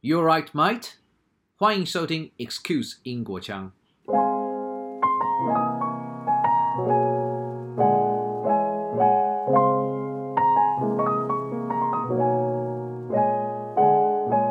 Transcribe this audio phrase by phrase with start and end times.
[0.00, 0.93] You're right, mate。
[1.57, 3.71] 欢迎收听 Excuse 英国腔。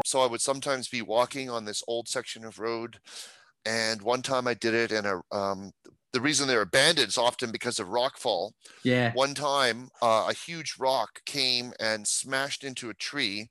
[0.04, 2.98] So I would sometimes be walking on this old section of road,
[3.64, 5.72] and one time I did it, and a, um,
[6.12, 8.52] the reason they're abandoned is often because of rockfall.
[8.82, 9.12] Yeah.
[9.14, 13.48] One time, uh, a huge rock came and smashed into a tree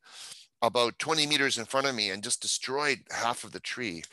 [0.61, 4.03] about 20 meters in front of me and just destroyed half of the tree.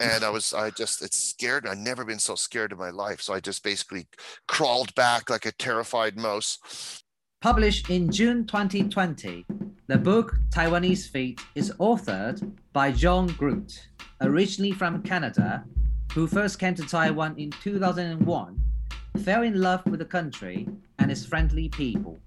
[0.00, 1.66] And I was, I just, it's scared.
[1.66, 3.20] I've never been so scared in my life.
[3.20, 4.06] So I just basically
[4.48, 7.02] crawled back like a terrified mouse.
[7.40, 9.44] Published in June 2020,
[9.86, 13.88] the book Taiwanese Feet is authored by John Groot,
[14.22, 15.62] originally from Canada,
[16.14, 18.60] who first came to Taiwan in 2001,
[19.22, 20.66] fell in love with the country
[20.98, 22.18] and its friendly people.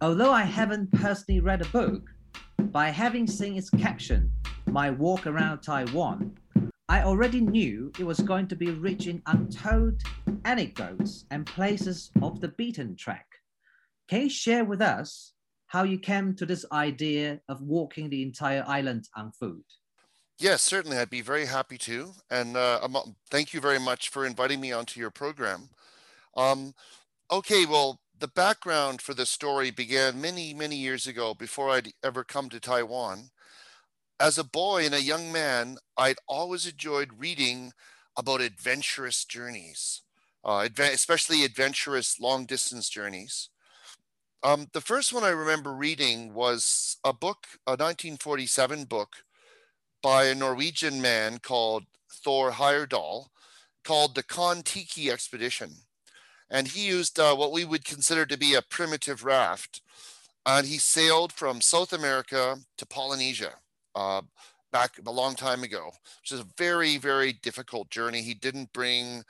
[0.00, 2.13] Although I haven't personally read a book,
[2.58, 4.30] by having seen its caption,
[4.66, 6.36] My Walk Around Taiwan,
[6.88, 10.02] I already knew it was going to be rich in untold
[10.44, 13.26] anecdotes and places off the beaten track.
[14.08, 15.32] Can you share with us
[15.68, 19.64] how you came to this idea of walking the entire island on foot?
[20.38, 20.98] Yes, certainly.
[20.98, 22.12] I'd be very happy to.
[22.30, 25.70] And uh, I'm- thank you very much for inviting me onto your program.
[26.36, 26.74] Um,
[27.30, 32.24] okay, well, the background for this story began many, many years ago before I'd ever
[32.24, 33.30] come to Taiwan.
[34.20, 37.72] As a boy and a young man, I'd always enjoyed reading
[38.16, 40.02] about adventurous journeys,
[40.44, 43.50] uh, adva- especially adventurous long distance journeys.
[44.44, 49.16] Um, the first one I remember reading was a book, a 1947 book
[50.02, 53.26] by a Norwegian man called Thor Heyerdahl
[53.84, 55.83] called the Kon-Tiki Expedition.
[56.54, 59.82] And he used uh, what we would consider to be a primitive raft.
[60.46, 63.54] And he sailed from South America to Polynesia
[63.96, 64.22] uh,
[64.70, 68.22] back a long time ago, which is a very, very difficult journey.
[68.22, 69.24] He didn't bring,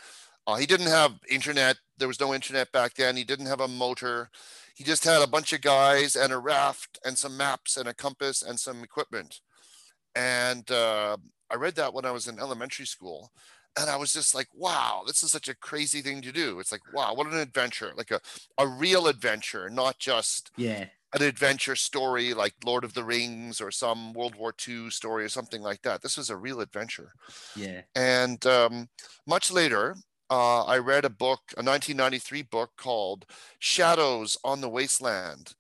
[0.47, 1.79] uh, he didn't have internet.
[1.97, 3.17] There was no internet back then.
[3.17, 4.29] He didn't have a motor.
[4.75, 7.95] He just had a bunch of guys and a raft and some maps and a
[7.95, 9.41] compass and some equipment.
[10.15, 11.17] And uh,
[11.51, 13.31] I read that when I was in elementary school.
[13.79, 16.61] And I was just like, wow, this is such a crazy thing to do.
[16.61, 18.21] It's like, wow, what an adventure, like a,
[18.59, 20.87] a real adventure, not just Yeah.
[21.15, 25.29] an adventure story like Lord of the Rings or some World War II story or
[25.29, 26.03] something like that.
[26.03, 27.13] This was a real adventure.
[27.57, 27.83] Yeah.
[27.97, 28.89] And um,
[29.27, 29.97] much later,
[30.31, 33.27] uh, I read a book, a 1993 book called
[33.59, 35.55] Shadows on the Wasteland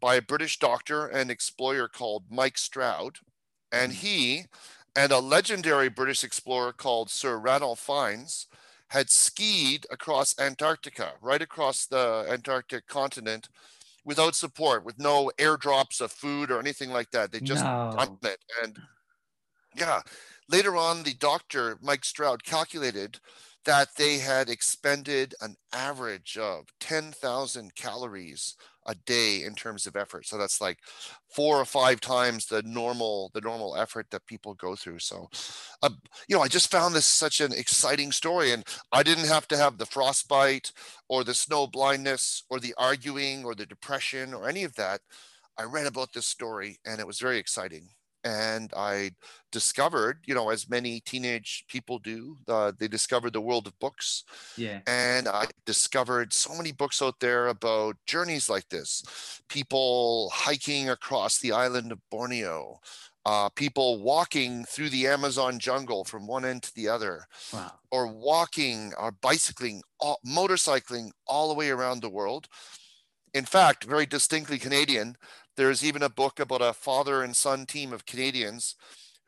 [0.00, 3.18] by a British doctor and explorer called Mike Stroud.
[3.72, 4.46] And he
[4.96, 8.46] and a legendary British explorer called Sir Ranulph Fiennes
[8.88, 13.48] had skied across Antarctica, right across the Antarctic continent
[14.04, 17.32] without support, with no airdrops of food or anything like that.
[17.32, 17.90] They just No.
[17.90, 18.44] done it.
[18.62, 18.80] And
[19.76, 20.02] yeah,
[20.48, 23.20] later on, the doctor, Mike Stroud, calculated
[23.64, 28.56] that they had expended an average of 10,000 calories
[28.90, 30.26] a day in terms of effort.
[30.26, 30.78] So that's like
[31.34, 34.98] four or five times the normal the normal effort that people go through.
[34.98, 35.28] So,
[35.82, 35.90] uh,
[36.28, 39.56] you know, I just found this such an exciting story, and I didn't have to
[39.56, 40.72] have the frostbite
[41.08, 45.00] or the snow blindness or the arguing or the depression or any of that.
[45.58, 47.90] I read about this story, and it was very exciting.
[48.24, 49.12] And I
[49.50, 54.24] discovered, you know, as many teenage people do, uh, they discovered the world of books
[54.56, 54.80] Yeah.
[54.86, 59.02] and I discovered so many books out there about journeys like this
[59.48, 62.80] people hiking across the island of Borneo,
[63.26, 67.78] uh, people walking through the Amazon jungle from one end to the other, Wow.
[67.90, 72.48] or walking or bicycling, all, motorcycling all the way around the world.
[73.34, 75.16] In fact, very distinctly Canadian,
[75.60, 78.76] there's even a book about a father and son team of Canadians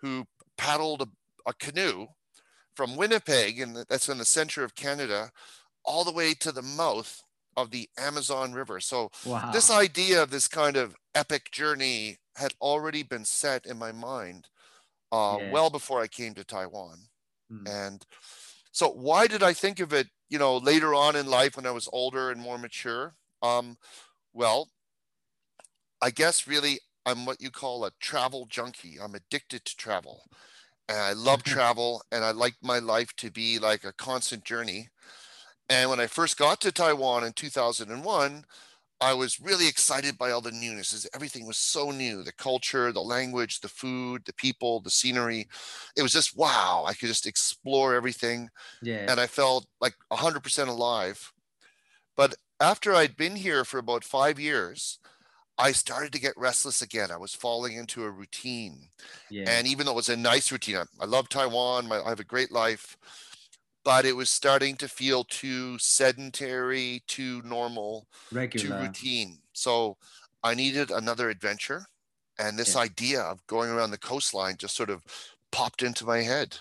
[0.00, 0.24] who
[0.56, 1.06] paddled a,
[1.46, 2.06] a canoe
[2.74, 5.30] from Winnipeg, and that's in the center of Canada,
[5.84, 7.22] all the way to the mouth
[7.56, 8.80] of the Amazon River.
[8.80, 9.52] So Wow.
[9.52, 14.48] this idea of this kind of epic journey had already been set in my mind
[15.12, 15.50] uh, Yeah.
[15.52, 16.98] well before I came to Taiwan.
[17.50, 17.68] Mm.
[17.68, 18.06] And
[18.72, 21.72] so why did I think of it, you know, later on in life when I
[21.72, 23.16] was older and more mature?
[23.42, 23.76] Um,
[24.32, 24.70] well,
[26.02, 28.98] I guess really I'm what you call a travel junkie.
[29.00, 30.24] I'm addicted to travel.
[30.88, 34.90] And I love travel and I like my life to be like a constant journey.
[35.68, 38.44] And when I first got to Taiwan in 2001,
[39.00, 41.08] I was really excited by all the newnesses.
[41.14, 45.48] Everything was so new the culture, the language, the food, the people, the scenery.
[45.96, 46.84] It was just wow.
[46.86, 48.50] I could just explore everything
[48.80, 49.08] Yeah.
[49.08, 51.32] and I felt like 100% alive.
[52.16, 54.98] But after I'd been here for about five years,
[55.58, 57.10] I started to get restless again.
[57.10, 58.88] I was falling into a routine.
[59.30, 59.44] Yeah.
[59.48, 62.20] And even though it was a nice routine, I, I love Taiwan, my, I have
[62.20, 62.96] a great life,
[63.84, 68.66] but it was starting to feel too sedentary, too normal, Regular.
[68.66, 69.38] too routine.
[69.52, 69.96] So
[70.42, 71.86] I needed another adventure.
[72.38, 72.82] And this yeah.
[72.82, 75.04] idea of going around the coastline just sort of
[75.50, 76.56] popped into my head.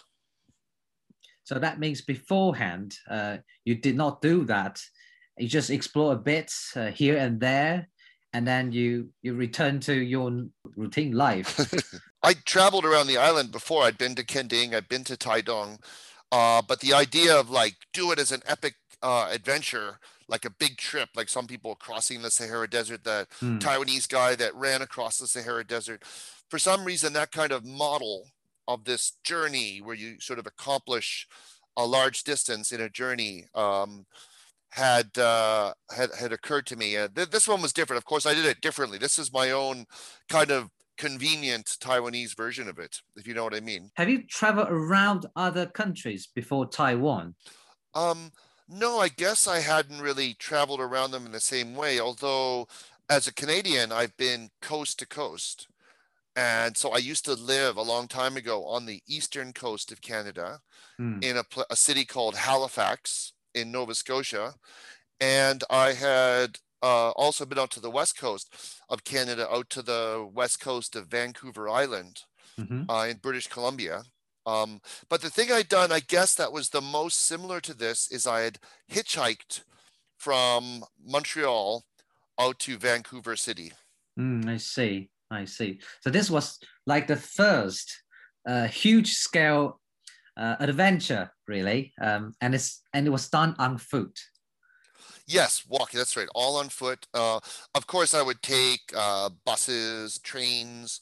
[1.44, 4.82] So that means beforehand, uh, you did not do that.
[5.38, 7.88] You just explore a bit uh, here and there,
[8.34, 10.46] and then you you return to your
[10.76, 11.74] routine life.
[12.24, 13.84] I traveled around the island before.
[13.84, 15.80] I'd been to Kending, I'd been to Taidong,
[16.32, 20.50] uh, but the idea of like do it as an epic uh, adventure, like a
[20.50, 23.58] big trip, like some people crossing the Sahara Desert, that hmm.
[23.58, 26.04] Taiwanese guy that ran across the Sahara Desert.
[26.50, 28.28] For some reason, that kind of model
[28.68, 31.28] of this journey where you sort of accomplish
[31.78, 34.06] a large distance in a journey um,
[34.72, 36.98] had uh, had had occurred to me.
[36.98, 37.98] Uh, th- this one was different.
[37.98, 38.98] Of course, I did it differently.
[38.98, 39.86] This is my own
[40.30, 43.92] kind of convenient Taiwanese version of it, if you know what I mean.
[43.96, 47.36] Have you traveled around other countries before Taiwan?
[47.94, 48.32] Um,
[48.70, 52.00] no, I guess I hadn't really traveled around them in the same way.
[52.00, 52.68] Although,
[53.10, 55.68] as a Canadian, I've been coast to coast.
[56.38, 60.02] And so I used to live a long time ago on the eastern coast of
[60.02, 60.62] Canada
[60.98, 61.20] hmm.
[61.22, 64.54] in a, a city called Halifax in Nova Scotia.
[65.20, 68.56] And I had uh, also been out to the west coast
[68.90, 72.22] of Canada, out to the west coast of Vancouver Island
[72.60, 72.90] mm-hmm.
[72.90, 74.04] uh, in British Columbia.
[74.46, 78.12] Um, but the thing I'd done, I guess that was the most similar to this,
[78.12, 78.58] is I had
[78.92, 79.64] hitchhiked
[80.18, 81.84] from Montreal
[82.40, 83.72] out to Vancouver City.
[84.20, 85.10] Mm, I see.
[85.30, 85.80] I see.
[86.02, 88.04] So this was like the first
[88.48, 89.80] uh, huge scale
[90.42, 94.20] uh, adventure, really, um, and it's and it was done on foot.
[95.28, 96.00] Yes, walking.
[96.00, 96.28] That's right.
[96.34, 97.06] All on foot.
[97.14, 97.40] Uh,
[97.76, 101.00] of course, I would take uh, buses, trains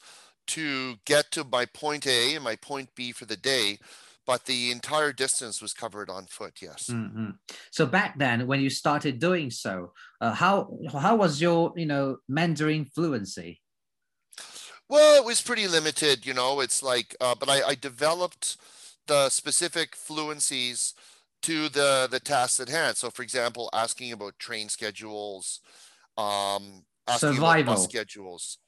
[0.48, 3.78] to get to my point A and my point B for the day,
[4.26, 6.58] but the entire distance was covered on foot.
[6.60, 6.90] Yes.
[6.90, 7.30] Mm-hmm.
[7.72, 12.18] So back then, when you started doing so, uh, how how was your you know
[12.28, 13.62] Mandarin fluency?
[14.88, 16.60] Well, it was pretty limited, you know.
[16.60, 18.56] It's like, uh, but I, I developed
[19.10, 20.94] the specific fluencies
[21.42, 22.96] to the the tasks at hand.
[22.96, 25.60] So, for example, asking about train schedules,
[26.16, 27.62] um, asking survival.
[27.62, 28.58] about bus schedules.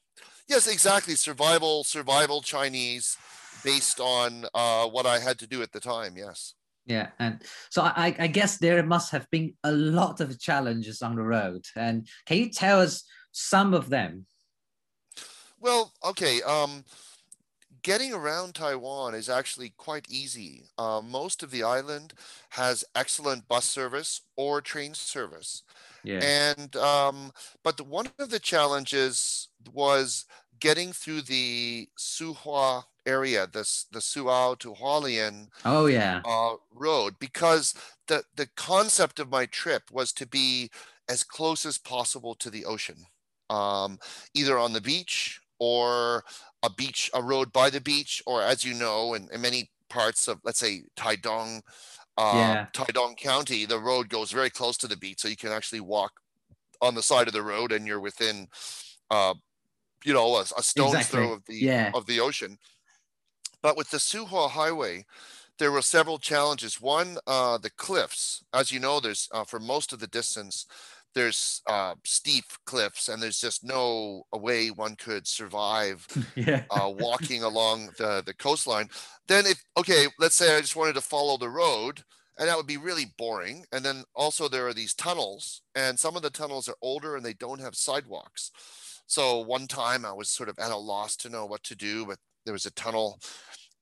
[0.49, 1.15] Yes, exactly.
[1.15, 3.17] Survival, survival Chinese,
[3.63, 6.13] based on uh, what I had to do at the time.
[6.17, 6.55] Yes.
[6.85, 11.15] Yeah, and so I, I guess there must have been a lot of challenges on
[11.15, 11.63] the road.
[11.77, 14.25] And can you tell us some of them?
[15.61, 16.41] Well, okay.
[16.41, 16.83] Um,
[17.83, 20.63] getting around Taiwan is actually quite easy.
[20.77, 22.13] Uh, most of the island
[22.49, 25.63] has excellent bus service or train service.
[26.03, 26.19] Yeah.
[26.23, 27.31] And um,
[27.63, 30.25] but the, one of the challenges was
[30.59, 35.47] getting through the Suhua area, this the Suao to Hualien.
[35.65, 36.21] Oh yeah.
[36.25, 37.73] Uh, road because
[38.07, 40.71] the the concept of my trip was to be
[41.09, 43.05] as close as possible to the ocean,
[43.49, 43.99] um,
[44.33, 46.25] either on the beach or
[46.61, 50.27] a beach, a road by the beach, or as you know, in, in many parts
[50.27, 51.61] of, let's say, Taidong,
[52.17, 52.65] uh, yeah.
[52.73, 56.11] Taidong County, the road goes very close to the beach, so you can actually walk
[56.81, 58.49] on the side of the road, and you're within,
[59.09, 59.33] uh,
[60.03, 61.19] you know, a, a stone's exactly.
[61.19, 61.91] throw of the yeah.
[61.93, 62.57] of the ocean.
[63.61, 65.05] But with the Suhua Highway,
[65.59, 66.81] there were several challenges.
[66.81, 68.43] One, uh, the cliffs.
[68.53, 70.65] As you know, there's uh, for most of the distance,
[71.13, 76.05] there's uh, steep cliffs and there's just no way one could survive
[76.35, 76.63] yeah.
[76.71, 78.89] uh, walking along the, the coastline.
[79.27, 82.03] Then if okay let's say i just wanted to follow the road
[82.39, 83.63] and that would be really boring.
[83.71, 87.25] And then also there are these tunnels and some of the tunnels are older and
[87.25, 88.51] they don't have sidewalks.
[89.05, 92.05] So one time i was sort of at a loss to know what to do
[92.05, 93.19] but there was a tunnel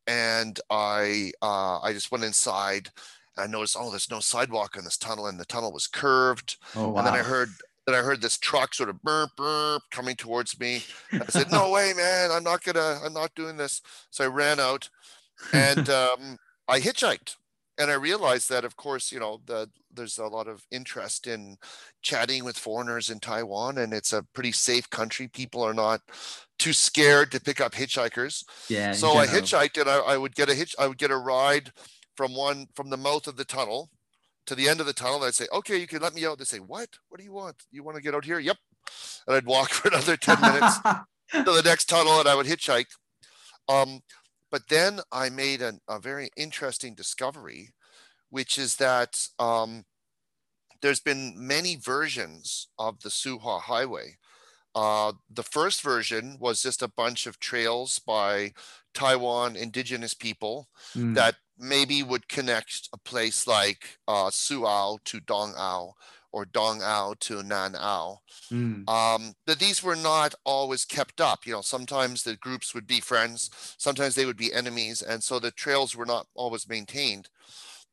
[0.07, 2.89] and i uh, i just went inside
[3.37, 6.57] I noticed, oh, there's no sidewalk in this tunnel, and the tunnel was curved.
[6.75, 6.97] Oh, wow.
[6.97, 7.49] And then I heard
[7.85, 10.83] then I heard this truck sort of burp burp coming towards me.
[11.11, 12.31] I said, "No way, man!
[12.31, 12.99] I'm not gonna.
[13.03, 14.89] I'm not doing this." So I ran out,
[15.53, 17.35] and um, I hitchhiked.
[17.77, 21.57] And I realized that, of course, you know, the, there's a lot of interest in
[22.03, 25.27] chatting with foreigners in Taiwan, and it's a pretty safe country.
[25.27, 26.01] People are not
[26.59, 28.43] too scared to pick up hitchhikers.
[28.69, 28.91] Yeah.
[28.91, 30.75] So I hitchhiked, and I, I would get a hitch.
[30.77, 31.71] I would get a ride
[32.15, 33.89] from one from the mouth of the tunnel
[34.45, 35.23] to the end of the tunnel.
[35.23, 36.37] I'd say, okay, you can let me out.
[36.37, 36.89] They say, what?
[37.09, 37.55] What do you want?
[37.71, 38.39] You want to get out here?
[38.39, 38.57] Yep.
[39.27, 40.79] And I'd walk for another 10 minutes
[41.31, 42.87] to the next tunnel and I would hitchhike.
[43.69, 44.01] Um,
[44.51, 47.73] but then I made an, a very interesting discovery,
[48.29, 49.85] which is that um,
[50.81, 54.17] there's been many versions of the Suhua Highway.
[54.73, 58.53] Uh, the first version was just a bunch of trails by
[58.93, 61.15] Taiwan indigenous people mm.
[61.15, 65.93] that maybe would connect a place like uh, Suao to Dongao
[66.31, 68.17] or Dongao to Nanao.
[68.51, 68.89] Mm.
[68.89, 71.45] Um, but these were not always kept up.
[71.45, 75.39] You know, sometimes the groups would be friends, sometimes they would be enemies, and so
[75.39, 77.29] the trails were not always maintained.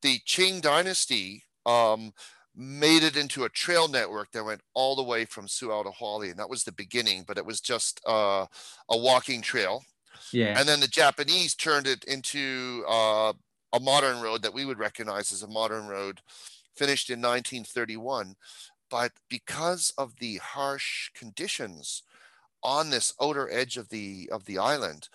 [0.02, 2.12] The Qing dynasty um,
[2.58, 6.36] made it into a trail network that went all the way from Suao to Hualien.
[6.36, 8.46] That was the beginning, but it was just uh,
[8.90, 9.84] a walking trail.
[10.32, 10.58] Yeah.
[10.58, 13.32] And then the Japanese turned it into uh,
[13.72, 16.20] a modern road that we would recognize as a modern road,
[16.74, 18.34] finished in 1931.
[18.90, 22.02] But because of the harsh conditions
[22.64, 25.08] on this outer edge of the of the island,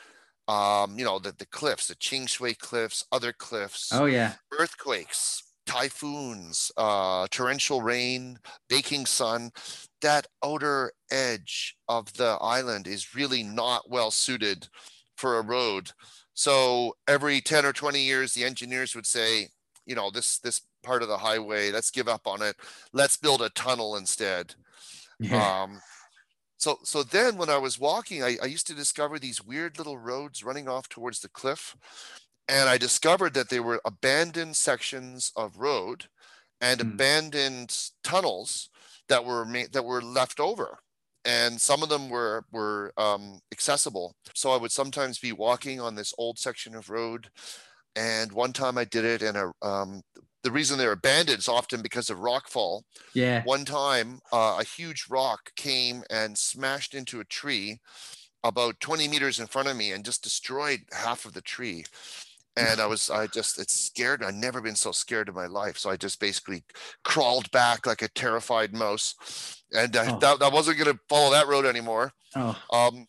[0.47, 3.91] um, you know, the, the cliffs, the Ching Shui cliffs, other cliffs.
[3.91, 4.33] Oh yeah.
[4.57, 8.37] Earthquakes, typhoons, uh, torrential rain,
[8.69, 9.51] baking sun,
[10.01, 14.67] that outer edge of the island is really not well suited
[15.17, 15.91] for a road.
[16.33, 19.49] So every 10 or 20 years, the engineers would say,
[19.85, 22.55] you know, this this part of the highway, let's give up on it.
[22.91, 24.55] Let's build a tunnel instead.
[25.19, 25.63] Yeah.
[25.63, 25.81] Um,
[26.57, 29.97] so so then when I was walking, I, I used to discover these weird little
[29.97, 31.75] roads running off towards the cliff
[32.47, 36.05] and I discovered that they were abandoned sections of road
[36.61, 36.93] and mm.
[36.93, 38.69] abandoned tunnels
[39.09, 40.79] that were made, that were left over.
[41.25, 44.15] And some of them were were um, accessible.
[44.33, 47.29] So i would sometimes be walking on this old section of road
[47.95, 50.01] and one time i did it and a, um,
[50.43, 52.81] the reason they're abandoned is often because of rockfall
[53.13, 53.43] yeah.
[53.43, 57.79] One time uh, a huge rock came and smashed into a tree
[58.43, 61.85] about 20 meters in front of me and just destroyed half of the tree
[62.55, 64.23] and I was I just it's scared.
[64.23, 65.77] I've never been so scared in my life.
[65.77, 66.63] So I just basically
[67.03, 70.19] crawled back like a terrified mouse, and I, oh.
[70.19, 72.13] that, I wasn't going to follow that road anymore.
[72.35, 72.57] Oh.
[72.71, 73.07] Um,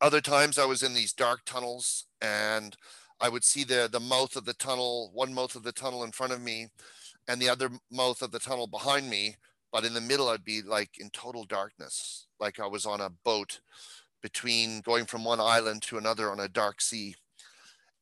[0.00, 2.76] other times I was in these dark tunnels, and
[3.20, 6.12] I would see the the mouth of the tunnel, one mouth of the tunnel in
[6.12, 6.68] front of me,
[7.28, 9.36] and the other mouth of the tunnel behind me.
[9.72, 13.10] But in the middle, I'd be like in total darkness, like I was on a
[13.24, 13.60] boat
[14.22, 17.14] between going from one island to another on a dark sea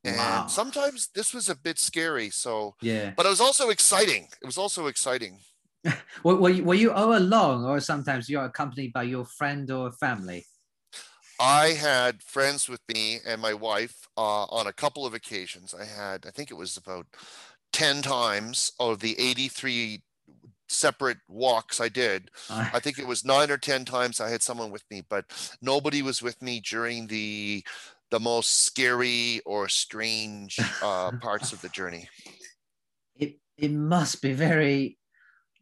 [0.05, 0.47] and wow.
[0.47, 3.13] sometimes this was a bit scary so yeah.
[3.17, 4.29] but it was also exciting.
[4.43, 5.39] It was also exciting.
[6.25, 9.93] Were, were, you, were you all alone or sometimes you're accompanied by your friend or
[9.93, 10.47] family?
[11.39, 15.75] I had friends with me and my wife uh, on a couple of occasions.
[15.75, 17.07] I had i think it was about
[17.75, 20.01] 10 times of the 83
[20.69, 22.31] separate walks I did.
[22.51, 25.25] I think it was nine or 10 times I had someone with me, but
[25.61, 27.65] nobody was with me during the
[28.11, 32.09] the most scary or strange uh, parts of the journey?
[33.17, 34.99] It it must be very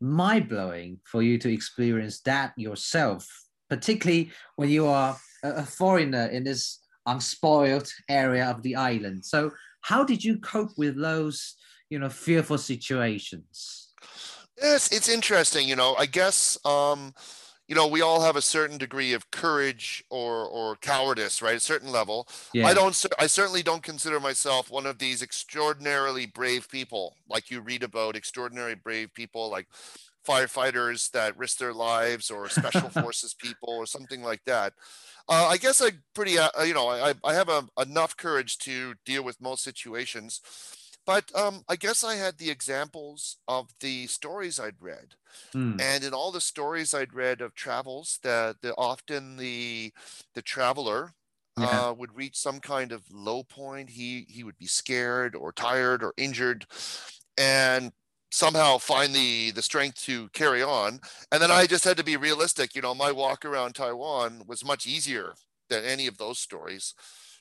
[0.00, 3.26] mind blowing for you to experience that yourself,
[3.70, 9.24] particularly when you are a foreigner in this unspoiled area of the island.
[9.24, 9.50] So,
[9.82, 11.54] how did you cope with those,
[11.90, 13.90] you know, fearful situations?
[14.60, 15.68] Yes, it's interesting.
[15.68, 16.58] You know, I guess.
[16.64, 17.14] Um,
[17.72, 21.56] you know, we all have a certain degree of courage or or cowardice, right?
[21.56, 22.28] A certain level.
[22.52, 22.66] Yeah.
[22.66, 23.06] I don't.
[23.18, 28.14] I certainly don't consider myself one of these extraordinarily brave people, like you read about
[28.14, 29.68] extraordinary brave people, like
[30.28, 34.74] firefighters that risk their lives, or special forces people, or something like that.
[35.26, 38.92] Uh, I guess I pretty, uh, you know, I I have a, enough courage to
[39.06, 40.42] deal with most situations
[41.06, 45.14] but um, I guess I had the examples of the stories I'd read,
[45.52, 45.80] hmm.
[45.80, 49.92] and in all the stories I'd read of travels, that the often the
[50.34, 51.14] the traveler
[51.58, 51.88] yeah.
[51.88, 53.90] uh, would reach some kind of low point.
[53.90, 56.66] He he would be scared or tired or injured,
[57.36, 57.92] and
[58.30, 61.00] somehow find the the strength to carry on.
[61.30, 62.74] And then I just had to be realistic.
[62.74, 65.34] You know, my walk around Taiwan was much easier
[65.68, 66.94] than any of those stories.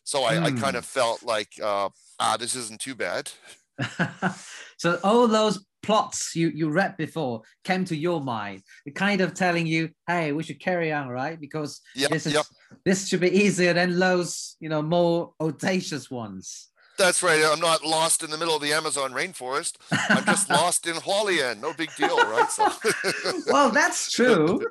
[0.03, 0.43] So I, mm.
[0.43, 0.77] I kind hmm.
[0.77, 1.89] of felt like, uh,
[2.20, 3.31] ah, this isn't too bad.
[4.77, 8.62] so all those plots you, you read before came to your mind,
[8.96, 11.39] kind of telling you, hey, we should carry on, right?
[11.39, 12.46] Because yep, this is yep.
[12.86, 16.67] this should be easier than those, you know, more audacious ones.
[16.98, 17.41] That's right.
[17.43, 19.77] I'm not lost in the middle of the Amazon rainforest.
[19.91, 21.60] I'm just lost in Hualien.
[21.60, 22.51] No big deal, right?
[22.51, 22.70] So.
[23.48, 24.62] well, that's true.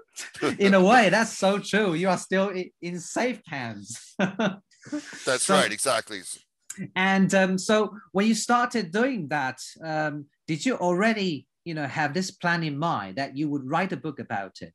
[0.58, 1.94] In a way, that's so true.
[1.94, 4.14] You are still in safe hands.
[5.24, 5.72] That's so, right.
[5.72, 6.20] Exactly.
[6.94, 12.14] And um, so when you started doing that, um, did you already, you know, have
[12.14, 14.74] this plan in mind that you would write a book about it?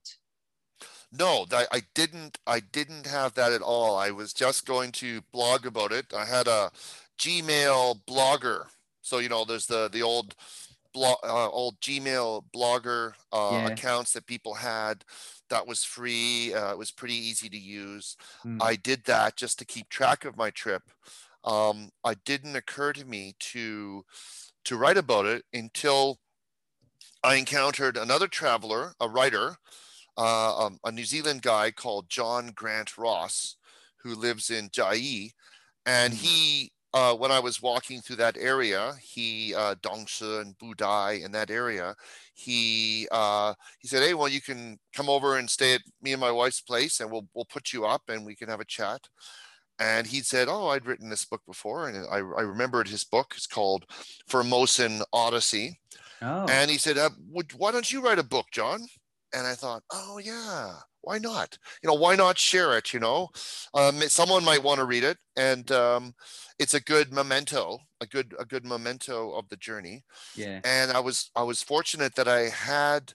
[1.17, 2.37] No, I, I didn't.
[2.45, 3.95] I didn't have that at all.
[3.97, 6.13] I was just going to blog about it.
[6.13, 6.71] I had a
[7.19, 8.65] Gmail blogger.
[9.01, 10.35] So you know, there's the the old
[10.93, 13.67] blog, uh, old Gmail blogger uh, yeah.
[13.67, 15.05] accounts that people had
[15.49, 16.53] that was free.
[16.53, 18.15] Uh, it was pretty easy to use.
[18.45, 18.61] Mm.
[18.61, 20.83] I did that just to keep track of my trip.
[21.43, 24.03] Um, it didn't occur to me to
[24.65, 26.19] to write about it until
[27.23, 29.57] I encountered another traveler, a writer,
[30.17, 33.57] uh, um, a New Zealand guy called John Grant Ross,
[33.97, 35.31] who lives in Chiayi,
[35.85, 36.17] and Mm.
[36.17, 36.71] he.
[36.95, 41.51] Uh, when I was walking through that area, he uh, Dongshi and Budai in that
[41.51, 41.93] area,
[42.33, 46.21] he uh, he said, "Hey, well, you can come over and stay at me and
[46.21, 49.01] my wife's place, and we'll we'll put you up, and we can have a chat."
[49.77, 53.33] And he said, "Oh, I'd written this book before, and I, I remembered his book.
[53.35, 53.85] It's called
[54.29, 55.77] Formosan Odyssey."
[56.21, 56.45] Oh.
[56.49, 58.87] And he said, uh, would, "Why don't you write a book, John?"
[59.33, 60.75] And I thought, "Oh yeah,
[61.05, 61.57] why not?
[61.83, 62.93] You know, why not share it?
[62.93, 63.29] You know,
[63.73, 66.13] um, someone might want to read it, and um,
[66.59, 70.61] it's a good memento, a good a good memento of the journey." yeah.
[70.63, 73.13] and I was I was fortunate that I had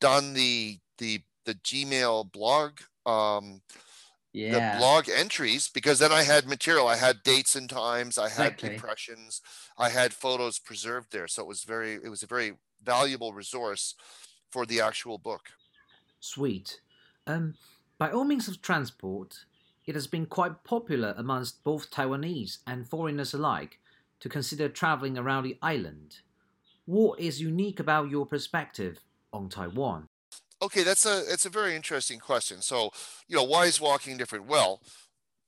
[0.00, 3.62] done the the the Gmail blog um
[4.32, 4.50] Yeah.
[4.50, 8.62] the blog entries because then I had material I had dates and times I had
[8.62, 9.42] impressions
[9.78, 13.94] I had photos preserved there so it was very it was a very valuable resource
[14.50, 15.50] for the actual book
[16.20, 16.80] Sweet.
[17.28, 17.54] Um,
[17.98, 19.44] by all means of transport,
[19.86, 23.78] it has been quite popular amongst both Taiwanese and foreigners alike
[24.20, 26.16] to consider traveling around the island.
[26.86, 29.00] What is unique about your perspective
[29.32, 30.08] on Taiwan?
[30.60, 32.60] okay that's a it's a very interesting question.
[32.62, 32.90] So
[33.28, 34.46] you know why is walking different?
[34.46, 34.80] Well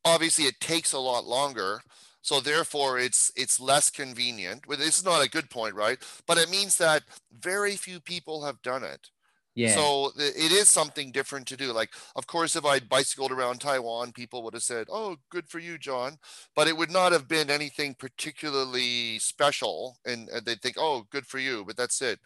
[0.05, 1.81] obviously it takes a lot longer
[2.23, 4.67] so therefore it's it's less convenient.
[4.67, 5.99] Well, this is not a good point right?
[6.27, 9.11] But it means that very few people have done it
[9.55, 9.89] Yeah.
[9.91, 14.13] so it is something different to do like of course if i'd bicycled around taiwan
[14.13, 16.17] people would have said oh good for you john
[16.57, 21.27] but it would not have been anything particularly special and, and they'd think oh good
[21.27, 22.19] for you but that's it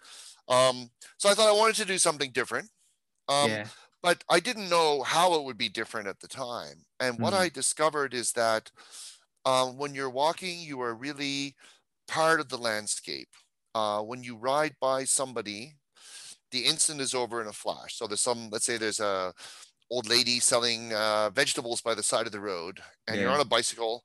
[0.48, 2.70] um, so i thought i wanted to do something different
[3.28, 3.68] um, yeah.
[4.02, 6.84] but I didn't know how it would be different at the time.
[7.00, 7.34] And what Mhm.
[7.34, 8.70] I discovered is that
[9.44, 11.56] um, when you're walking, you are really
[12.08, 13.28] part of the landscape.
[13.74, 15.74] Uh, when you ride by somebody,
[16.54, 17.96] the instant is over in a flash.
[17.96, 19.32] So there's some, let's say there's a
[19.90, 23.44] old lady selling uh, vegetables by the side of the road, and you're on a
[23.44, 24.02] bicycle.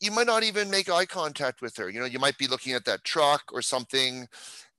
[0.00, 1.88] You might not even make eye contact with her.
[1.88, 4.26] You know, you might be looking at that truck or something,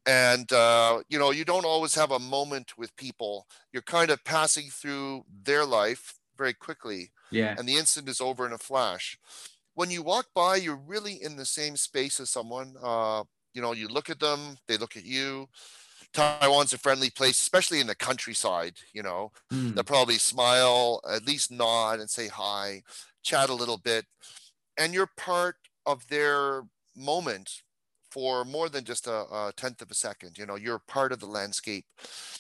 [0.06, 4.24] and uh, you know you don't always have a moment with people you're kind of
[4.26, 7.56] passing through their life very quickly Yeah.
[7.58, 9.18] and the instant is over in a flash
[9.76, 13.24] when you walk by you're really in the same space as someone uh,
[13.54, 15.48] you know you look at them they look at you
[16.14, 19.76] taiwan's a friendly place especially in the countryside you know Mm.
[19.76, 22.82] they'll probably smile at least nod and say hi
[23.24, 24.06] chat a little bit
[24.78, 26.64] and you're part of their
[26.96, 27.64] moment
[28.12, 31.20] for more than just a, a tenth of a second you know you're part of
[31.20, 31.86] the landscape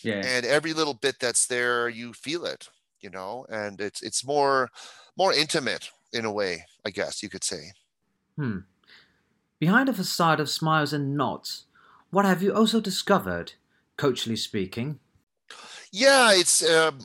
[0.03, 0.27] Yeah.
[0.27, 2.69] and every little bit that's there you feel it
[3.01, 4.69] you know and it's it's more
[5.17, 7.71] more intimate in a way i guess you could say
[8.35, 8.59] Hmm.
[9.59, 11.65] Behind a facade of smiles and nods,
[12.11, 13.53] what have you also discovered,
[13.97, 14.99] coachly speaking?
[15.91, 16.99] yeah it's um,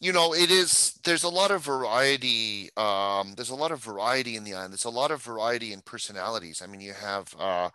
[0.00, 4.36] you know it is there's a lot of variety um, there's a lot of variety
[4.36, 7.70] in the island there's a lot of variety in personalities i mean you have uh,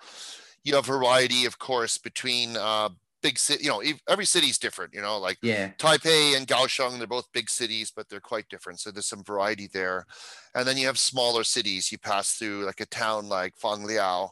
[0.63, 2.89] you have variety of course between uh,
[3.21, 5.71] big city you know ev- every city's different you know like Yeah.
[5.79, 8.79] Taipei and Kaohsiung, they're both big cities, but they're quite different.
[8.79, 10.05] So there's some variety there.
[10.53, 11.91] And then you have smaller cities.
[11.91, 14.29] You pass through like a town like Fangliao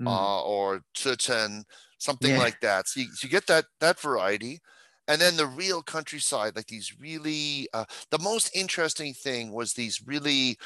[0.00, 0.06] Mm.
[0.08, 1.64] uh, or Zhechen,
[2.02, 2.36] something Yeah.
[2.36, 2.88] like that.
[2.88, 4.60] So you, so you get that that variety.
[5.08, 10.00] And then the real countryside, like these really, uh, the most interesting thing was these
[10.06, 10.58] really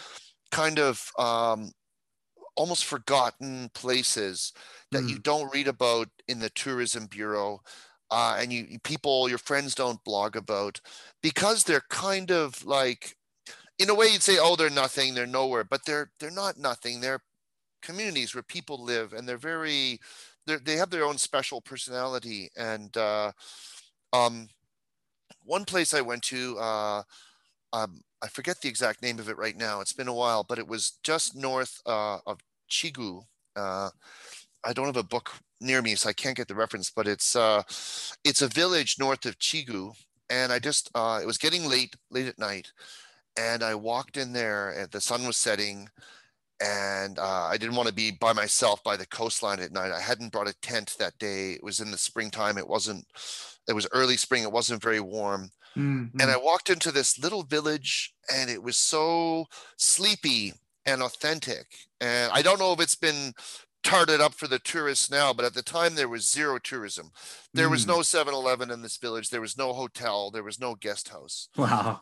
[0.53, 1.73] kind of um,
[2.57, 4.53] almost forgotten places
[4.93, 7.61] that you don't read about in the tourism bureau
[8.11, 10.81] uh, and you you- people your friends don't blog about
[11.23, 13.17] because they're kind of like
[13.79, 17.01] in a way you'd say oh they're nothing they're nowhere but they're they're not nothing
[17.01, 17.23] they're
[17.83, 19.99] communities where people live and they're very
[20.47, 23.33] they have their own special personality and uh,
[24.13, 24.49] um,
[25.45, 27.03] one place i went to uh,
[27.73, 30.59] um, i forget the exact name of it right now it's been a while but
[30.59, 32.39] it was just north uh, of
[32.71, 33.23] chigu
[33.57, 33.91] uh,
[34.65, 37.35] i don't have a book near me so i can't get the reference but it's
[37.37, 37.63] uh,
[38.25, 39.93] it's a village north of chigu
[40.31, 42.73] and i just uh, it was getting late late at night
[43.39, 45.89] and i walked in there and the sun was setting
[46.61, 49.93] and uh, I didn't want to be by myself by the coastline at night.
[49.93, 51.53] I hadn't brought a tent that day.
[51.53, 52.57] It was in the springtime.
[52.59, 53.05] It wasn't.
[53.69, 54.43] It was early spring.
[54.43, 55.51] It wasn't very warm.
[55.77, 59.45] Mm, And I walked into this little village, and it was so
[59.77, 60.55] sleepy
[60.87, 61.67] and authentic.
[62.01, 63.33] And I don't know if it's been
[63.83, 67.11] tarted up for the tourists now, but at the time there was zero tourism.
[67.55, 67.89] There was Mm.
[67.89, 69.29] no 7-Eleven in this village.
[69.31, 70.31] There was no hotel.
[70.31, 71.49] There was no guest house.
[71.57, 72.01] Wow.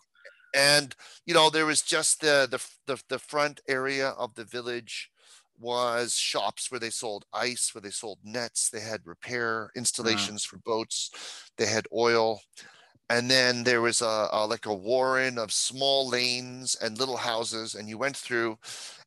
[0.54, 0.94] And
[1.26, 2.64] you know, there was just the the
[2.94, 5.10] the, the front area of the village
[5.58, 8.70] was shops where they sold ice, where they sold nets.
[8.70, 11.10] They had repair installations for boats.
[11.58, 12.40] They had oil.
[13.10, 17.74] And then there was a, a like a warren of small lanes and little houses,
[17.74, 18.58] and you went through,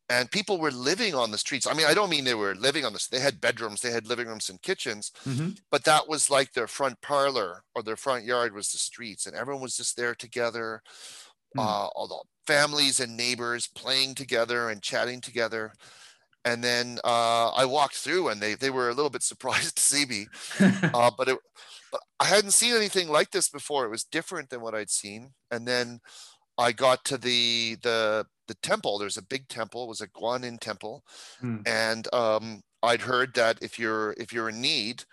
[0.09, 1.67] and people were living on the streets.
[1.67, 3.07] I mean, I don't mean they were living on this.
[3.07, 5.57] They had bedrooms, they had living rooms and kitchens, Mhm.
[5.71, 9.35] but that was like their front parlor or their front yard was the streets, and
[9.35, 10.83] everyone was just there together.
[11.57, 11.67] Hmm.
[11.67, 15.73] Uh, all the families and neighbors playing together and chatting together.
[16.45, 19.83] And then uh, I walked through, and they they were a little bit surprised to
[19.83, 20.27] see me
[20.93, 21.37] uh, but it
[21.91, 23.85] but I hadn't seen anything like this before.
[23.85, 25.33] It was different than what I'd seen.
[25.51, 25.99] And then
[26.57, 28.97] I got to the the the temple.
[28.99, 29.83] There's a big temple.
[29.85, 31.03] It was a Guanyin temple,
[31.39, 31.61] Hmm.
[31.65, 35.03] and um, I'd heard that if you're if you're in need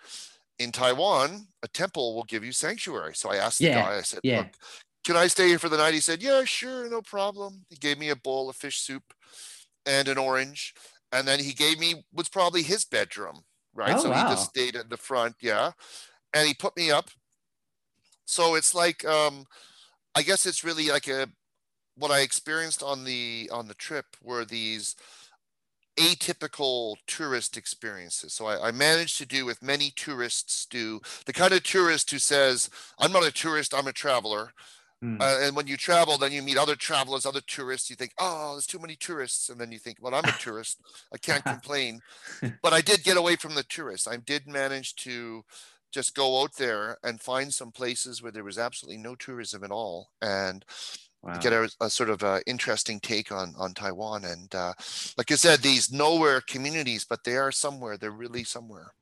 [0.59, 3.15] in Taiwan, a temple will give you sanctuary.
[3.15, 3.97] So I asked the guy.
[3.97, 4.37] I said, yeah.
[4.39, 4.55] "Look,
[5.05, 7.97] can I stay here for the night?" He said, "Yeah, sure, no problem." He gave
[7.97, 9.13] me a bowl of fish soup
[9.85, 10.73] and an orange,
[11.11, 13.41] and then he gave me what's probably his bedroom.
[13.73, 13.95] Right.
[13.95, 15.35] Oh, so he just stayed at the front.
[15.41, 15.71] Yeah
[16.35, 17.09] and he put me up.
[18.25, 19.45] So it's like um,
[20.13, 21.27] I guess it's really like a
[21.95, 24.95] what I experienced on the on the trip were these
[25.97, 28.33] atypical tourist experiences.
[28.33, 32.19] So I, I managed to do with many tourists do the kind of tourist who
[32.19, 34.51] says, I'm not a tourist, I'm a traveler.
[35.05, 35.21] Hmm.
[35.21, 37.89] Uh, and when you travel, then you meet other travelers, other tourists.
[37.89, 39.49] You think, oh, there's too many tourists.
[39.49, 40.81] And then you think, well, I'm a tourist.
[41.13, 42.01] I can't complain.
[42.61, 44.07] But I did get away from the tourists.
[44.07, 45.43] I did manage to
[45.91, 49.71] just go out there and find some places where there was absolutely no tourism at
[49.71, 50.65] all and
[51.21, 51.39] Wow.
[51.39, 54.25] get a, a sort of uh interesting take on on Taiwan.
[54.25, 54.73] And uh,
[55.17, 57.97] like I said, these nowhere communities, but they are somewhere.
[57.97, 58.93] They're really somewhere.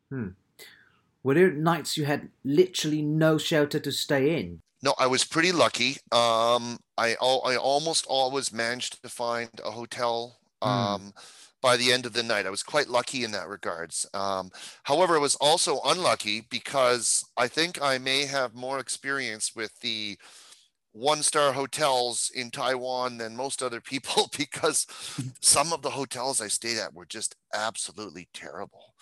[1.23, 4.61] Were there nights you had literally no shelter to stay in?
[4.83, 5.93] No, I was pretty lucky.
[6.11, 10.95] Um, I I almost always managed to find a hotel Hmm.
[10.95, 11.13] um,
[11.61, 12.45] by the end of the night.
[12.45, 14.05] I was quite lucky in that regards.
[14.13, 14.51] Um,
[14.83, 20.19] however, I was also unlucky because I think I may have more experience with the
[20.93, 24.85] one-star hotels in Taiwan than most other people because
[25.41, 28.95] some of the hotels I stayed at were just absolutely terrible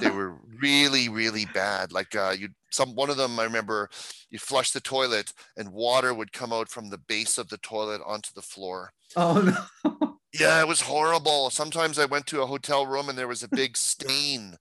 [0.00, 3.90] they were really really bad like uh you some one of them i remember
[4.30, 8.00] you flush the toilet and water would come out from the base of the toilet
[8.06, 9.42] onto the floor oh
[9.84, 10.16] no.
[10.32, 13.48] yeah it was horrible sometimes i went to a hotel room and there was a
[13.48, 14.56] big stain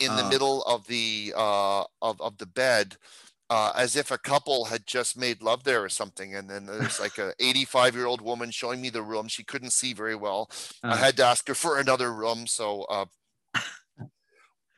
[0.00, 0.28] in the Oh.
[0.28, 2.96] middle of the uh of, of the bed
[3.54, 6.98] uh, as if a couple had just made love there or something and then there's
[7.06, 10.42] like a 85 year old woman showing me the room she couldn't see very well
[10.82, 12.46] I Uh, had to ask her for another room.
[12.46, 13.06] So uh,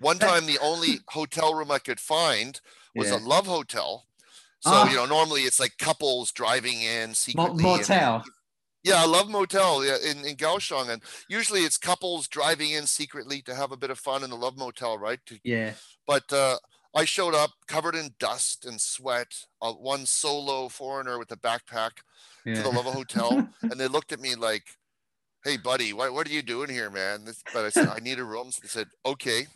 [0.00, 2.60] one time, the only hotel room I could find
[2.94, 3.16] was Yeah.
[3.18, 3.90] a love hotel.
[4.60, 4.88] So Ah.
[4.90, 7.50] you know, normally it's like couples driving in secretly.
[7.50, 8.24] and- motel.
[8.82, 13.40] yeah, I love motel yeah, in in Kaohsiung, and usually it's couples driving in secretly
[13.42, 15.20] to have a bit of fun in the love motel, right?
[15.26, 15.74] To, Yeah.
[16.06, 16.58] but uh,
[16.94, 19.46] I showed up covered in dust and sweat.
[19.60, 21.96] Uh, one solo foreigner with a backpack
[22.44, 22.68] to the Yeah.
[22.68, 24.64] Love Hotel, and they looked at me like,
[25.44, 28.18] "Hey, buddy, what what are you doing here, man?" This, but I said, "I need
[28.18, 29.46] a room." So they said, "Okay,"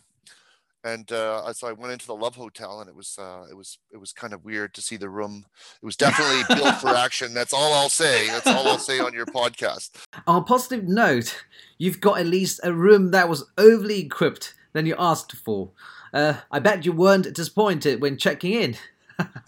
[0.83, 3.77] and uh, so I went into the Love Hotel, and it was uh, it was
[3.91, 5.45] it was kind of weird to see the room.
[5.81, 7.33] It was definitely built for action.
[7.33, 8.27] That's all I'll say.
[8.27, 9.91] That's all I'll say on your podcast.
[10.27, 11.45] On a positive note,
[11.77, 15.71] you've got at least a room that was overly equipped than you asked for.
[16.13, 18.75] Uh, I bet you weren't disappointed when checking in.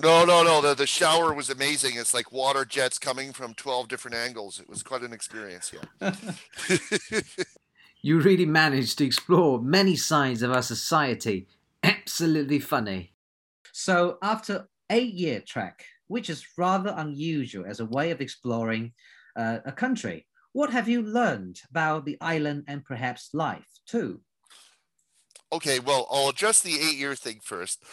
[0.04, 0.60] No, no, no.
[0.60, 1.94] The the shower was amazing.
[1.96, 4.60] It's like water jets coming from twelve different angles.
[4.60, 5.72] It was quite an experience.
[6.02, 6.12] Yeah.
[8.04, 11.48] You really managed to explore many sides of our society.
[11.84, 13.14] Absolutely funny.
[13.72, 18.94] So after eight year trek, which is rather unusual as a way of exploring
[19.36, 24.22] uh, a country, what have you learned about the island and perhaps life too?
[25.54, 27.84] Okay, well, I'll address the eight year thing first.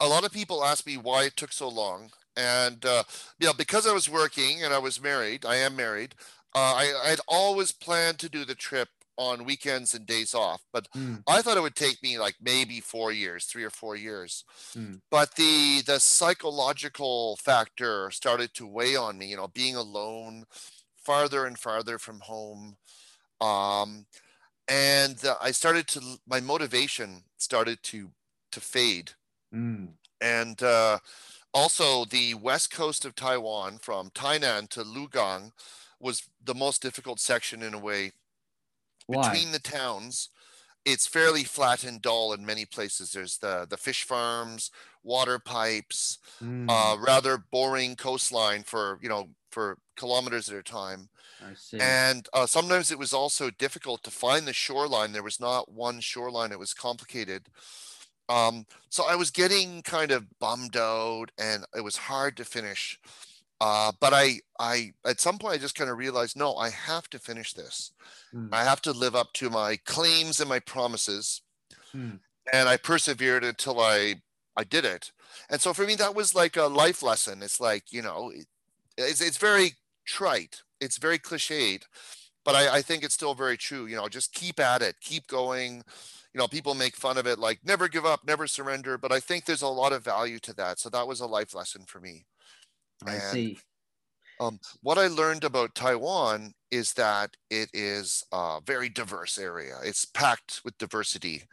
[0.00, 2.10] A lot of people ask me why it took so long.
[2.36, 3.04] And, uh,
[3.38, 6.16] you know, because I was working and I was married, I am married,
[6.54, 10.62] uh, I, I'd always planned to do the trip on weekends and days off.
[10.72, 11.24] But Mm.
[11.28, 14.44] I thought it would take me like maybe four years, three or four years.
[14.76, 15.00] Mm.
[15.10, 20.44] But the the psychological factor started to weigh on me, you know, being alone,
[20.96, 22.76] farther and farther from home.
[23.40, 24.06] Um,
[24.68, 28.12] and uh, I started to my motivation started to
[28.52, 29.12] to fade.
[29.52, 29.94] Mm.
[30.20, 30.98] And uh,
[31.52, 35.52] also the west coast of Taiwan from Tainan to Lugang
[36.00, 38.12] was the most difficult section in a way
[39.06, 39.34] Why?
[39.34, 40.30] between the towns
[40.86, 43.12] it's fairly flat and dull in many places.
[43.12, 44.70] There's the the fish farms,
[45.04, 51.10] water pipes, Mm, uh, rather boring coastline for you know for kilometers at a time.
[51.80, 55.12] And uh, sometimes it was also difficult to find the shoreline.
[55.12, 56.52] There was not one shoreline.
[56.52, 57.48] It was complicated.
[58.28, 62.98] Um, so I was getting kind of bummed out, and it was hard to finish.
[63.60, 67.08] Uh, but I, I, at some point, I just kind of realized, no, I have
[67.10, 67.92] to finish this.
[68.34, 71.42] Mm, I have to live up to my claims and my promises.
[71.94, 72.18] mm,
[72.52, 74.22] And I persevered until I,
[74.56, 75.12] I did it.
[75.48, 77.42] And so for me, that was like a life lesson.
[77.42, 78.46] It's like, you know, it-
[78.96, 79.72] it's, it's very
[80.06, 80.62] trite.
[80.80, 81.82] It's very cliched,
[82.44, 83.86] but I, I think it's still very true.
[83.86, 85.82] You know, just keep at it, keep going.
[86.32, 88.98] You know, people make fun of it, like never give up, never surrender.
[88.98, 90.78] But I think there's a lot of value to that.
[90.80, 92.24] So that was a life lesson for me.
[93.06, 93.58] I and- see.
[94.40, 99.76] Um, what I learned about Taiwan is that it is a very diverse area.
[99.84, 101.44] It's packed with diversity.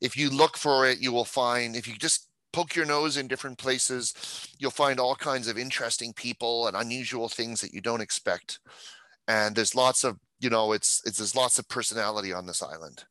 [0.00, 3.28] If you look for it, you will find, if you just poke your nose in
[3.28, 4.14] different places,
[4.58, 8.60] you'll find all kinds of interesting people and unusual things that you don't expect.
[9.26, 13.04] And there's lots of, you know, it's, it's there's lots of personality on this island.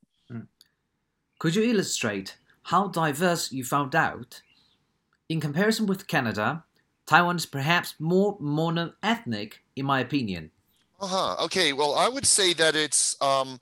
[1.39, 4.41] Could you illustrate how diverse you found out?
[5.27, 6.63] In comparison with Canada,
[7.05, 10.51] Taiwan is perhaps more mono-ethnic, in my opinion.
[11.01, 11.43] Uh-huh.
[11.43, 11.73] Okay.
[11.73, 13.59] Well, I would say that it's um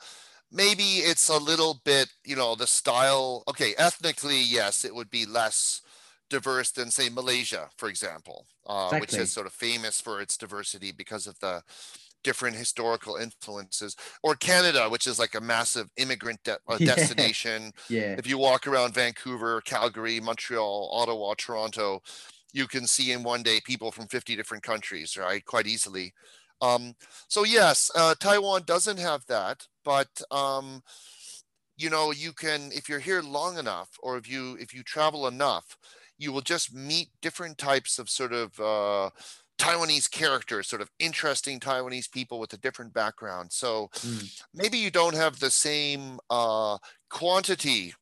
[0.52, 3.44] maybe it's a little bit, you know, the style.
[3.48, 5.82] Okay, ethnically, yes, it would be less
[6.30, 10.92] diverse than say Malaysia, for example, uh, which is sort of famous for its diversity
[10.92, 11.64] because of the
[12.24, 17.08] different historical influences, or Canada, which is like a massive immigrant de- uh, Yeah.
[17.18, 17.72] destination.
[17.90, 18.18] Yeah.
[18.18, 22.02] If you walk around Vancouver, Calgary, Montreal, Ottawa, Toronto,
[22.54, 25.44] you can see in one day people from 50 different countries, right?
[25.46, 26.14] Quite easily.
[26.62, 26.95] Um,
[27.28, 30.84] so yes, uh, Taiwan doesn't have that, but um,
[31.78, 35.28] you know, you can if you're here long enough, or if you if you travel
[35.28, 35.78] enough,
[36.17, 39.10] you will just meet different types of sort of uh,
[39.58, 43.52] Taiwanese characters, sort of interesting Taiwanese people with a different background.
[43.52, 46.78] So Mm, maybe you don't have the same uh,
[47.10, 47.93] quantity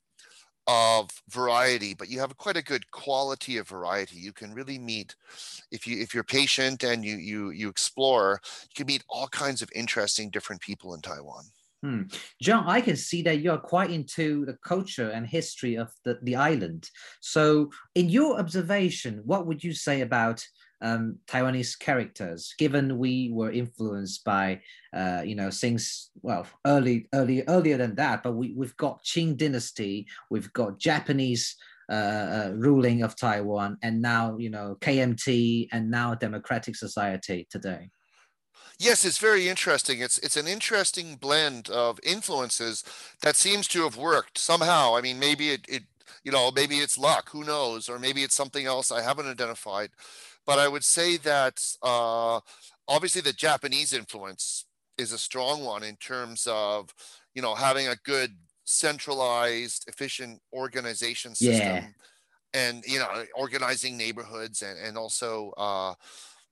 [0.70, 4.18] of variety, but you have quite a good quality of variety.
[4.18, 5.16] You can really meet
[5.72, 9.64] if you if you're patient and you you you explore, you can meet all kinds
[9.64, 11.46] of interesting different people in Taiwan.
[11.82, 12.04] Hmm.
[12.42, 16.36] John, I can see that you're quite into the culture and history of the, the
[16.36, 16.90] island.
[17.22, 20.46] So, in your observation, what would you say about
[20.82, 24.62] um, Taiwanese characters, given we were influenced by,
[24.94, 29.38] uh, you know, since, well, early, early, earlier than that, but we, we've got Qing
[29.38, 31.56] dynasty, we've got Japanese
[31.92, 37.90] uh, uh, ruling of Taiwan, and now, you know, KMT, and now Democratic Society today.
[38.78, 40.00] Yes, it's very interesting.
[40.00, 42.84] It's it's an interesting blend of influences
[43.22, 44.96] that seems to have worked somehow.
[44.96, 45.84] I mean, maybe it, it
[46.24, 49.90] you know, maybe it's luck, who knows, or maybe it's something else I haven't identified.
[50.50, 52.40] But I would say that uh,
[52.88, 54.66] obviously the Japanese influence
[54.98, 56.90] is a strong one in terms of
[57.36, 58.32] you know having a good
[58.66, 61.88] centralized, efficient organization system, Yeah.
[62.56, 65.54] and you know organizing neighborhoods and and also.
[65.56, 65.94] Uh,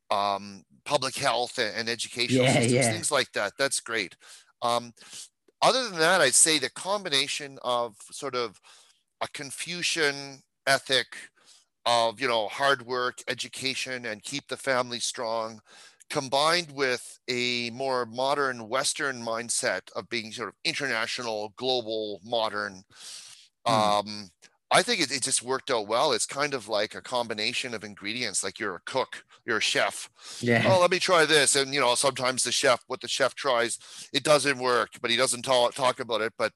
[0.09, 2.91] um, public health and, and educational Yeah, systems, yeah.
[2.93, 3.51] things like that.
[3.59, 4.15] That's great.
[4.61, 4.93] Um,
[5.61, 8.61] other than that, I'd say the combination of sort of
[9.19, 11.07] a Confucian ethic
[11.87, 15.61] of you know hard work, education, and keep the family strong,
[16.11, 22.83] combined with a more modern Western mindset of being sort of international, global, modern.
[23.67, 23.89] Hmm.
[23.97, 24.29] Um,
[24.69, 26.11] I think it, it just worked out well.
[26.11, 30.09] It's kind of like a combination of ingredients, like you're a cook, you're a chef.
[30.39, 30.63] Yeah.
[30.63, 31.55] Oh, let me try this.
[31.55, 33.79] And you know, sometimes the chef, what the chef tries,
[34.13, 36.33] it doesn't work, but he doesn't talk talk about it.
[36.37, 36.53] But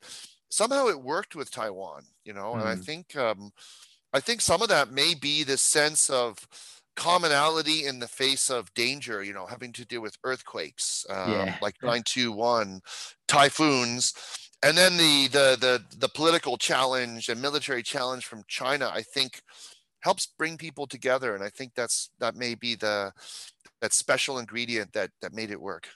[0.50, 2.86] somehow it worked with Taiwan, you know, and I Mm.
[2.86, 3.52] think um,
[4.14, 6.48] I think some of that may be this sense of
[6.96, 11.62] commonality in the face of danger, you know, having to deal with earthquakes, um, Yeah.
[11.62, 12.82] like 921,
[13.28, 14.14] typhoons,
[14.64, 19.42] and then the, the the the political challenge and military challenge from China, I think
[20.02, 21.36] helps bring people together.
[21.36, 23.14] And I think that's that may be the
[23.82, 25.90] that special ingredient that that made it work.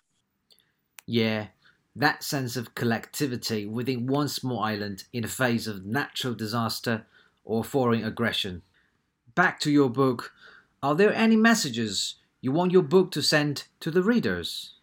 [1.07, 1.47] Yeah,
[1.95, 7.07] that sense of collectivity within one small island in a phase of natural disaster
[7.45, 8.63] or foreign aggression.
[9.35, 10.33] Back to your book,
[10.83, 14.73] are there any messages you want your book to send to the readers?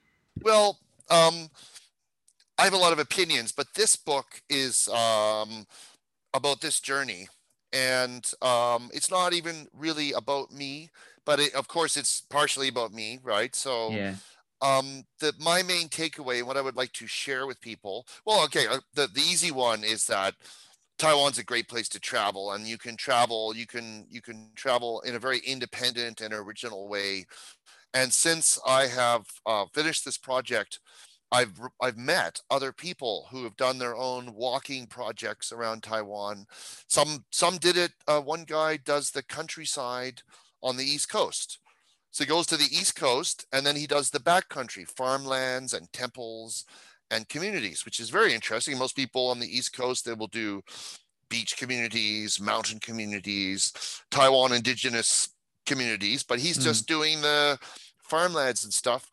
[0.42, 0.78] Well,
[1.10, 1.50] um,
[2.58, 5.66] I have a lot of opinions, but this book is um,
[6.34, 7.28] about this journey,
[7.72, 10.90] and um, it's not even really about me.
[11.24, 13.54] But it, of course, it's partially about me, right?
[13.54, 14.14] So yeah.
[14.60, 18.06] um, the my main takeaway and what I would like to share with people.
[18.24, 20.34] Well, okay, uh, the the easy one is that
[20.98, 23.54] Taiwan's a great place to travel, and you can travel.
[23.56, 27.26] You can you can travel in a very independent and original way.
[27.94, 30.80] And since I have uh, finished this project,
[31.32, 36.46] I've I've met other people who have done their own walking projects around Taiwan.
[36.88, 37.92] Some some did it.
[38.06, 40.22] Uh, one guy does the countryside
[40.62, 41.58] on the East Coast.
[42.10, 45.90] So he goes to the East Coast and then he does the backcountry, farmlands and
[45.94, 46.66] temples
[47.12, 48.76] and communities, which is very interesting.
[48.76, 50.62] Most people on the East Coast, they will do
[51.28, 53.72] beach communities, mountain communities,
[54.10, 55.28] Taiwan indigenous
[55.66, 56.62] communities, but he's mm.
[56.62, 57.58] just doing the
[58.02, 59.08] farmlands and stuff.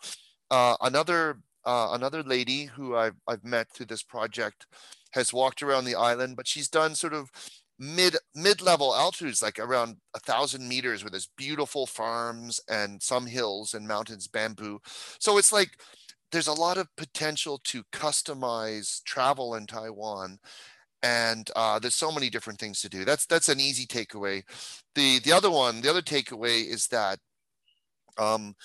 [0.50, 4.66] Uh, another uh, another lady who I've, I've met through this project
[5.12, 7.30] has walked around the island, but she's done sort of
[7.78, 13.26] mid mid level altitudes, like around a thousand meters, with this beautiful farms and some
[13.26, 14.80] hills and mountains, bamboo.
[15.20, 15.72] So it's like
[16.32, 20.40] there's a lot of potential to customize travel in Taiwan,
[21.04, 23.06] and uh, there's so many different things to do.
[23.06, 24.44] That's that's an easy takeaway.
[24.96, 27.20] The the other one, the other takeaway is that.
[28.18, 28.56] Um,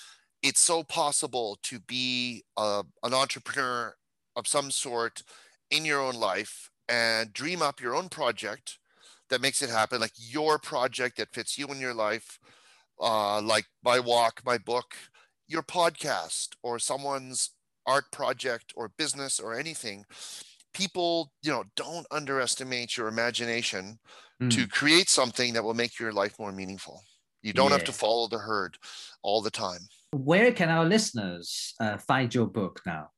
[0.42, 3.94] it's so possible to be a, an entrepreneur
[4.36, 5.22] of some sort
[5.70, 8.78] in your own life and dream up your own project
[9.30, 12.38] that makes it happen, like your project that fits you in your life,
[13.00, 14.94] uh, like my walk, my book,
[15.54, 17.50] your podcast, or someone's
[17.86, 20.04] art project or business or anything.
[20.74, 23.98] People, you know, don't underestimate your imagination
[24.42, 24.50] mm.
[24.50, 27.02] to create something that will make your life more meaningful.
[27.42, 27.76] You don't yeah.
[27.76, 28.76] have to follow the herd
[29.22, 29.80] all the time.
[30.12, 33.10] Where can our listeners uh, find your book now?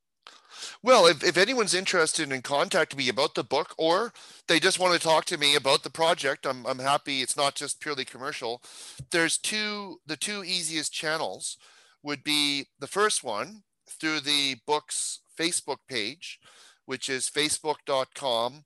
[0.83, 4.13] Well, if, if anyone's interested in contacting me about the book or
[4.49, 7.55] they just want to talk to me about the project, I'm, I'm happy it's not
[7.55, 8.63] just purely commercial.
[9.11, 11.59] There's two, the two easiest channels
[12.03, 16.39] would be the first one through the book's Facebook page,
[16.85, 18.65] which is facebook.com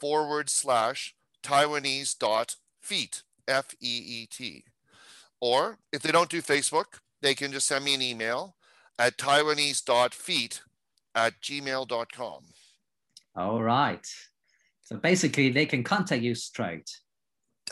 [0.00, 4.64] forward slash Taiwanese dot feet, F E E T.
[5.40, 8.56] Or if they don't do Facebook, they can just send me an email
[8.98, 10.62] at Taiwanese.feet
[11.14, 12.44] at gmail.com.
[13.34, 14.06] All right.
[14.82, 16.90] So basically, they can contact you straight.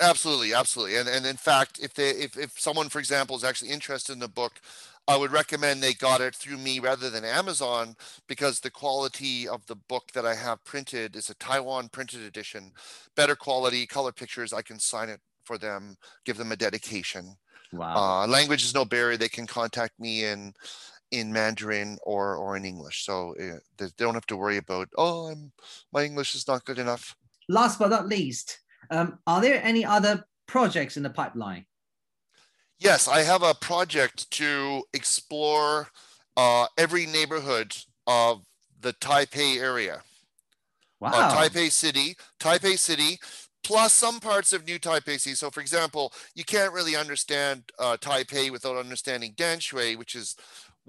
[0.01, 0.97] Absolutely, absolutely.
[0.97, 4.19] And and in fact, if they if, if someone, for example, is actually interested in
[4.19, 4.61] the book,
[5.09, 7.97] I would recommend they got it through me rather than Amazon
[8.29, 12.73] because the quality of the book that I have printed is a Taiwan printed edition,
[13.17, 14.53] better quality, color pictures.
[14.53, 17.35] I can sign it for them, give them a dedication.
[17.73, 17.97] Wow.
[17.97, 19.17] Uh, language is no barrier.
[19.17, 20.53] They can contact me in
[21.11, 23.05] in Mandarin or or in English.
[23.05, 25.53] So uh, they don't have to worry about oh, I'm,
[25.93, 27.17] my English is not good enough.
[27.49, 28.60] Last but not least,
[28.91, 31.67] um, are there any other projects in the pipeline?
[32.79, 35.89] Yes, I have a project to explore
[36.37, 37.77] uh, every neighborhood
[38.07, 38.43] of
[38.81, 39.97] the Taipei area.
[39.97, 40.01] Uh,
[41.01, 41.11] wow.
[41.13, 43.19] Uh, Taipei City, Taipei City,
[43.63, 45.35] plus some parts of New Taipei City.
[45.35, 50.37] So, for example, you can't really understand uh, Taipei without understanding Danshui, which is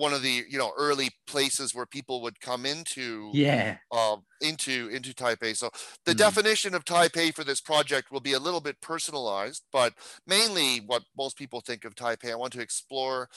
[0.01, 4.89] one of the you know early places where people would come into yeah uh, into
[4.91, 5.55] into Taipei.
[5.55, 5.69] So
[6.05, 6.17] the mm.
[6.17, 9.93] definition of Taipei for this project will be a little bit personalized, but
[10.25, 12.31] mainly what most people think of Taipei.
[12.31, 13.29] I want to explore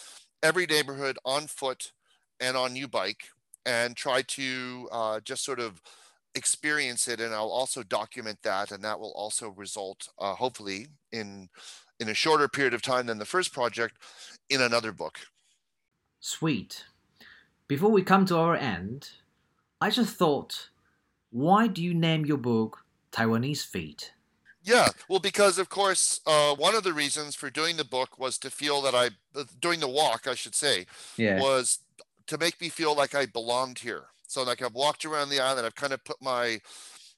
[0.43, 1.93] every neighborhood on foot
[2.41, 3.23] and on YouBike
[3.67, 5.81] and try to uh, just sort of
[6.35, 11.49] experience it and I'll also document that and that will also result uh, hopefully in
[12.01, 13.99] in a shorter period of time than the first project
[14.51, 15.19] in another book.
[16.27, 16.85] Sweet.
[17.69, 19.11] Before we come to our end,
[19.79, 20.71] I just thought,
[21.31, 24.15] why do you name your book Taiwanese Feet?
[24.63, 28.39] Yeah, well, because of course, uh, one of the reasons for doing the book was
[28.39, 30.87] to feel that I, uh, doing the walk, I should say,
[31.19, 31.43] yeah.
[31.43, 31.81] was
[32.29, 34.05] to make me feel like I belonged here.
[34.27, 36.59] So, like, I've walked around the island, I've kind of put my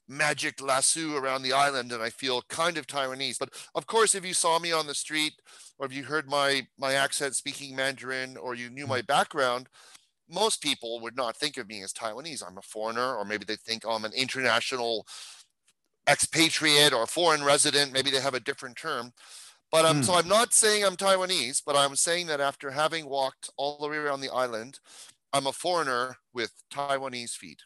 [0.08, 3.38] magic lasso around the island and I feel kind of Taiwanese.
[3.38, 5.34] But of course, if you saw me on the street
[5.78, 9.68] or if you heard my, my accent speaking Mandarin or you knew my background,
[10.28, 12.42] most people would not think of me as Taiwanese.
[12.46, 15.06] I'm a foreigner, or maybe they think oh, I'm an international
[16.08, 17.92] expatriate or foreign resident.
[17.92, 19.12] Maybe they have a different term.
[19.70, 20.04] But um, mm.
[20.04, 23.88] so I'm not saying I'm Taiwanese, but I'm saying that after having walked all the
[23.88, 24.78] way around the island,
[25.32, 27.62] I'm a foreigner with Taiwanese feet.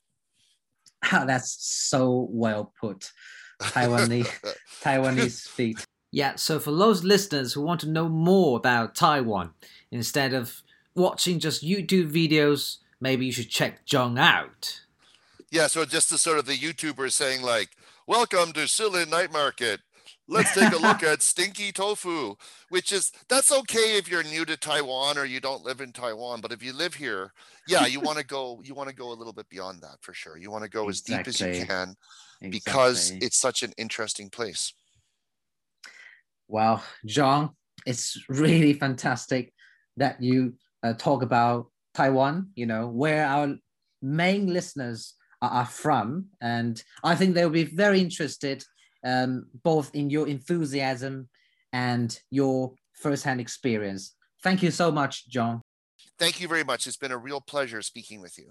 [1.13, 3.11] That's so well put.
[3.61, 5.85] Taiwanese Taiwanese feet.
[6.13, 9.53] Yeah, so for those listeners who want to know more about Taiwan,
[9.93, 10.63] instead of
[10.95, 14.81] watching just YouTube videos, maybe you should check John out.
[15.51, 17.71] Yeah, so just the sort of the YouTuber saying like,
[18.07, 19.81] "Welcome to Shilin Night Market.
[20.27, 22.37] let's take a look at stinky tofu,
[22.69, 26.41] which is that's okay if you're new to Taiwan or you don't live in Taiwan,
[26.41, 27.33] but if you live here,
[27.69, 30.13] yeah, you want to go you want to go a little bit beyond that for
[30.13, 30.37] sure.
[30.37, 31.15] You want to go exactly.
[31.15, 31.97] as deep as you can
[32.51, 34.73] because it's such an interesting place.
[36.51, 37.51] Well, John,
[37.87, 39.53] it's really fantastic
[39.97, 43.55] that you uh, talk about Taiwan, you know, where our
[44.03, 46.27] main listeners are, are from.
[46.41, 48.65] And I think they'll be very interested
[49.05, 51.29] um, both in your enthusiasm
[51.73, 54.17] and your firsthand experience.
[54.43, 55.61] Thank you so much, John.
[56.19, 56.87] Thank you very much.
[56.89, 58.51] It's been a real pleasure speaking with you.